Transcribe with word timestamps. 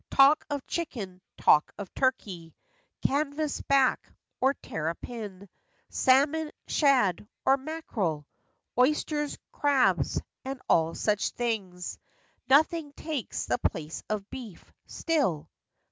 Talk 0.09 0.47
of 0.49 0.65
chicken; 0.65 1.21
talk 1.37 1.71
of 1.77 1.93
turkey; 1.93 2.55
Canvas 3.05 3.61
back 3.61 4.11
or 4.39 4.55
tarrapin; 4.55 5.47
Salmon, 5.89 6.51
shad, 6.65 7.27
or 7.45 7.55
mackerel; 7.55 8.25
Oysters, 8.75 9.37
crabs, 9.51 10.19
and 10.43 10.59
all 10.67 10.95
such 10.95 11.29
things: 11.29 11.99
Nothing 12.49 12.93
takes 12.93 13.45
the 13.45 13.59
place 13.59 14.01
of 14.09 14.27
beef, 14.31 14.73
still. 14.87 15.47